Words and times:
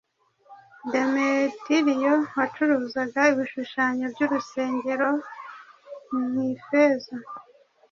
Demetiriyo 0.91 2.13
wacuraga 2.35 3.21
ibishushanyo 3.31 4.05
by’urusengero 4.13 5.09
mu 6.31 6.39
ifeza, 6.55 7.15